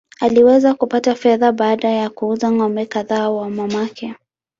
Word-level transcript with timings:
Aliweza 0.19 0.73
kupata 0.73 1.15
fedha 1.15 1.51
baada 1.57 1.89
ya 1.89 2.09
kuuza 2.09 2.51
ng’ombe 2.51 2.85
kadhaa 2.85 3.29
wa 3.29 3.49
mamake. 3.49 4.15